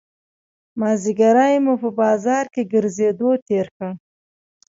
[0.79, 3.91] مازیګری مو په بازار کې ګرځېدو تېر کړ.